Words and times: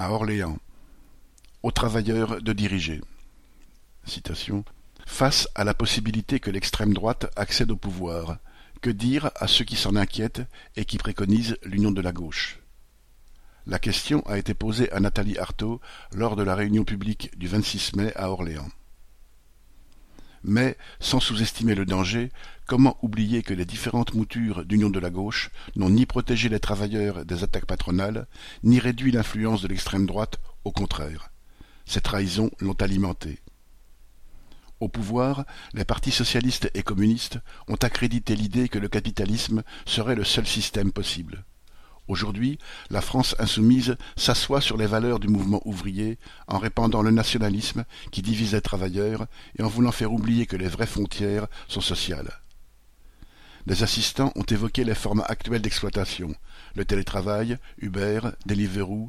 à 0.00 0.12
Orléans, 0.12 0.58
aux 1.62 1.70
travailleurs 1.70 2.40
de 2.40 2.52
diriger. 2.54 3.02
Face 5.06 5.46
à 5.54 5.62
la 5.62 5.74
possibilité 5.74 6.40
que 6.40 6.50
l'extrême 6.50 6.94
droite 6.94 7.30
accède 7.36 7.70
au 7.70 7.76
pouvoir, 7.76 8.38
que 8.80 8.88
dire 8.88 9.30
à 9.36 9.46
ceux 9.46 9.64
qui 9.66 9.76
s'en 9.76 9.96
inquiètent 9.96 10.42
et 10.74 10.86
qui 10.86 10.96
préconisent 10.96 11.58
l'union 11.64 11.90
de 11.90 12.00
la 12.00 12.12
gauche? 12.12 12.60
La 13.66 13.78
question 13.78 14.22
a 14.26 14.38
été 14.38 14.54
posée 14.54 14.90
à 14.90 15.00
Nathalie 15.00 15.36
Arthaud 15.36 15.82
lors 16.14 16.34
de 16.34 16.42
la 16.42 16.54
réunion 16.54 16.84
publique 16.84 17.38
du 17.38 17.46
26 17.46 17.96
mai 17.96 18.12
à 18.16 18.30
Orléans. 18.30 18.70
Mais, 20.42 20.76
sans 21.00 21.20
sous-estimer 21.20 21.74
le 21.74 21.84
danger, 21.84 22.30
comment 22.66 22.98
oublier 23.02 23.42
que 23.42 23.52
les 23.52 23.66
différentes 23.66 24.14
moutures 24.14 24.64
d'union 24.64 24.88
de 24.88 24.98
la 24.98 25.10
gauche 25.10 25.50
n'ont 25.76 25.90
ni 25.90 26.06
protégé 26.06 26.48
les 26.48 26.60
travailleurs 26.60 27.24
des 27.24 27.44
attaques 27.44 27.66
patronales, 27.66 28.26
ni 28.62 28.78
réduit 28.78 29.12
l'influence 29.12 29.62
de 29.62 29.68
l'extrême 29.68 30.06
droite, 30.06 30.38
au 30.64 30.72
contraire? 30.72 31.30
Ces 31.84 32.00
trahisons 32.00 32.50
l'ont 32.60 32.74
alimentée. 32.74 33.40
Au 34.80 34.88
pouvoir, 34.88 35.44
les 35.74 35.84
partis 35.84 36.10
socialistes 36.10 36.70
et 36.72 36.82
communistes 36.82 37.38
ont 37.68 37.74
accrédité 37.74 38.34
l'idée 38.34 38.70
que 38.70 38.78
le 38.78 38.88
capitalisme 38.88 39.62
serait 39.84 40.14
le 40.14 40.24
seul 40.24 40.46
système 40.46 40.90
possible. 40.90 41.44
Aujourd'hui, 42.10 42.58
la 42.90 43.02
France 43.02 43.36
insoumise 43.38 43.96
s'assoit 44.16 44.60
sur 44.60 44.76
les 44.76 44.88
valeurs 44.88 45.20
du 45.20 45.28
mouvement 45.28 45.62
ouvrier 45.64 46.18
en 46.48 46.58
répandant 46.58 47.02
le 47.02 47.12
nationalisme 47.12 47.84
qui 48.10 48.20
divise 48.20 48.52
les 48.52 48.60
travailleurs 48.60 49.26
et 49.56 49.62
en 49.62 49.68
voulant 49.68 49.92
faire 49.92 50.12
oublier 50.12 50.44
que 50.44 50.56
les 50.56 50.66
vraies 50.66 50.88
frontières 50.88 51.46
sont 51.68 51.80
sociales. 51.80 52.32
Des 53.68 53.84
assistants 53.84 54.32
ont 54.34 54.42
évoqué 54.42 54.82
les 54.82 54.96
formes 54.96 55.22
actuelles 55.28 55.62
d'exploitation, 55.62 56.34
le 56.74 56.84
télétravail, 56.84 57.58
Uber, 57.78 58.22
Deliveroo, 58.44 59.08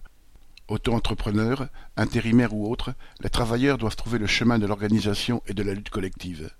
auto-entrepreneurs, 0.67 1.69
intérimaires 1.97 2.53
ou 2.53 2.71
autres, 2.71 2.93
les 3.21 3.31
travailleurs 3.31 3.79
doivent 3.79 3.95
trouver 3.95 4.19
le 4.19 4.27
chemin 4.27 4.59
de 4.59 4.67
l'organisation 4.67 5.41
et 5.47 5.55
de 5.55 5.63
la 5.63 5.73
lutte 5.73 5.89
collective. 5.89 6.51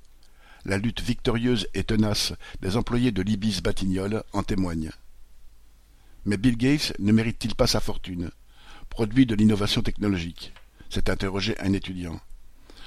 La 0.66 0.80
lutte 0.80 1.02
victorieuse 1.02 1.68
et 1.76 1.84
tenace 1.84 2.34
des 2.62 2.78
employés 2.78 3.12
de 3.12 3.22
l'Ibis 3.22 3.62
Batignolles 3.62 4.24
en 4.34 4.42
témoigne. 4.42 4.90
Mais 6.26 6.38
Bill 6.38 6.56
Gates 6.56 6.94
ne 7.00 7.12
mérite-t-il 7.12 7.56
pas 7.56 7.68
sa 7.68 7.80
fortune? 7.80 8.30
Produit 8.90 9.26
de 9.26 9.34
l'innovation 9.34 9.82
technologique 9.82 10.54
s'est 10.90 11.10
interrogé 11.10 11.58
un 11.60 11.74
étudiant. 11.74 12.20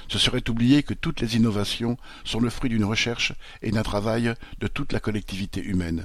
Ce 0.09 0.19
serait 0.19 0.49
oublier 0.49 0.83
que 0.83 0.95
toutes 0.95 1.21
les 1.21 1.35
innovations 1.35 1.97
sont 2.25 2.39
le 2.39 2.51
fruit 2.51 2.71
d'une 2.71 2.85
recherche 2.85 3.33
et 3.63 3.71
d'un 3.71 3.83
travail 3.83 4.35
de 4.61 4.67
toute 4.69 4.93
la 4.93 5.01
collectivité 5.01 5.63
humaine. 5.63 6.05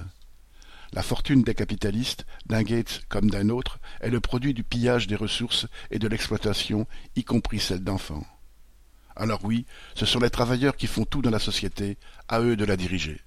La 0.91 1.03
fortune 1.03 1.44
des 1.44 1.53
capitalistes, 1.53 2.25
d'un 2.47 2.63
Gates 2.63 3.03
comme 3.09 3.30
d'un 3.30 3.49
autre, 3.49 3.80
est 4.02 4.09
le 4.09 4.21
produit 4.21 4.55
du 4.55 4.64
pillage 4.64 5.05
des 5.05 5.16
ressources 5.16 5.67
et 5.91 5.99
de 5.99 6.08
l'exploitation, 6.08 6.88
y 7.16 7.23
compris 7.23 7.59
celle 7.59 7.83
d'enfants. 7.83 8.25
Alors 9.16 9.43
oui, 9.43 9.66
ce 9.93 10.08
sont 10.08 10.19
les 10.19 10.31
travailleurs 10.31 10.77
qui 10.77 10.88
font 10.88 11.05
tout 11.05 11.21
dans 11.21 11.30
la 11.30 11.38
société, 11.38 11.97
à 12.27 12.41
eux 12.41 12.55
de 12.55 12.66
la 12.66 12.77
diriger. 12.77 13.21